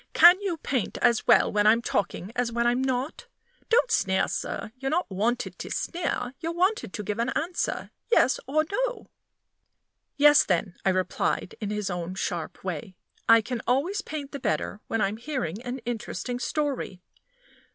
Can 0.13 0.41
you 0.41 0.57
paint 0.57 0.97
as 0.97 1.27
well 1.27 1.51
when 1.51 1.67
I'm 1.67 1.83
talking 1.83 2.31
as 2.35 2.51
when 2.51 2.65
I'm 2.65 2.81
not? 2.81 3.27
Don't 3.69 3.91
sneer, 3.91 4.27
sir; 4.27 4.71
you're 4.79 4.89
not 4.89 5.07
wanted 5.11 5.59
to 5.59 5.69
sneer 5.69 6.33
you're 6.39 6.51
wanted 6.55 6.91
to 6.93 7.03
give 7.03 7.19
an 7.19 7.29
answer 7.35 7.91
yes 8.11 8.39
or 8.47 8.65
no?" 8.87 9.11
"Yes, 10.17 10.43
then," 10.43 10.73
I 10.83 10.89
replied, 10.89 11.53
in 11.61 11.69
his 11.69 11.91
own 11.91 12.15
sharp 12.15 12.63
way. 12.63 12.95
"I 13.29 13.41
can 13.41 13.61
always 13.67 14.01
paint 14.01 14.31
the 14.31 14.39
better 14.39 14.79
when 14.87 15.01
I 15.01 15.07
am 15.07 15.17
hearing 15.17 15.61
an 15.61 15.77
interesting 15.85 16.39
story." 16.39 16.99